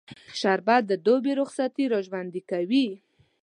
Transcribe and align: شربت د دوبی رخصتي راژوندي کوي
شربت 0.39 0.81
د 0.87 0.91
دوبی 1.05 1.33
رخصتي 1.41 1.85
راژوندي 1.93 2.41
کوي 2.51 2.87